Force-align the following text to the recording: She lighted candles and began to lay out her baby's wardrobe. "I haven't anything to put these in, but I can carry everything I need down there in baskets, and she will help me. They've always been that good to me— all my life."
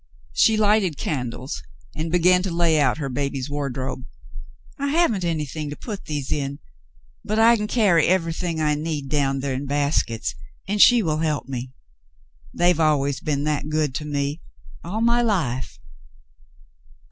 She 0.33 0.57
lighted 0.57 0.97
candles 0.97 1.61
and 1.95 2.11
began 2.11 2.41
to 2.41 2.49
lay 2.51 2.79
out 2.81 2.97
her 2.97 3.07
baby's 3.07 3.51
wardrobe. 3.51 4.03
"I 4.79 4.87
haven't 4.87 5.23
anything 5.23 5.69
to 5.69 5.75
put 5.75 6.05
these 6.05 6.31
in, 6.31 6.57
but 7.23 7.37
I 7.37 7.55
can 7.55 7.67
carry 7.67 8.07
everything 8.07 8.59
I 8.59 8.73
need 8.73 9.09
down 9.09 9.41
there 9.41 9.53
in 9.53 9.67
baskets, 9.67 10.33
and 10.67 10.81
she 10.81 11.03
will 11.03 11.17
help 11.19 11.47
me. 11.47 11.71
They've 12.51 12.79
always 12.79 13.19
been 13.19 13.43
that 13.43 13.69
good 13.69 13.93
to 13.93 14.05
me— 14.05 14.41
all 14.83 15.01
my 15.01 15.21
life." 15.21 15.77